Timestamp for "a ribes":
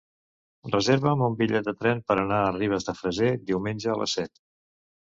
2.47-2.89